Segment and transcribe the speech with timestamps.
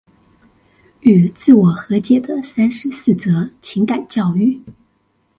[1.01, 3.29] 與自我和解的三十四則
[3.61, 4.59] 情感教育